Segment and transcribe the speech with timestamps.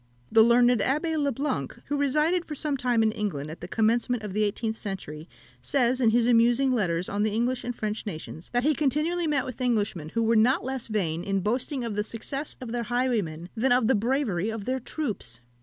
[0.31, 4.23] The learned Abbé le Blanc, who resided for some time in England at the commencement
[4.23, 5.29] of the eighteenth century,
[5.61, 9.45] says, in his amusing letters on the English and French nations, that he continually met
[9.45, 13.49] with Englishmen who were not less vain in boasting of the success of their highwaymen
[13.55, 15.39] than of the bravery of their troops.